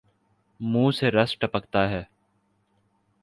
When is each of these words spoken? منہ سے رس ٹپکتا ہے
منہ 0.59 0.91
سے 0.91 1.11
رس 1.11 1.37
ٹپکتا 1.39 1.89
ہے 1.89 2.03